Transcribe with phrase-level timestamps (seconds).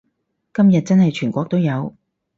[0.51, 1.95] 今日真係全國都有